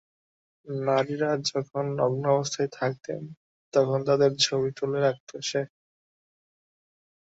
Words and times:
নারীরা 0.67 1.31
যখন 1.49 1.83
নগ্ন 1.99 2.23
অবস্থায় 2.31 2.69
থাকতেন, 2.71 3.21
তখন 3.73 3.99
তাঁদের 4.07 4.31
ছবি 4.39 4.69
তুলে 4.77 4.99
রাখত 4.99 5.29
সে। 5.41 5.61